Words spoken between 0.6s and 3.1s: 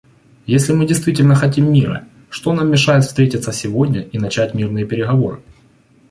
мы действительно хотим мира, что нам мешает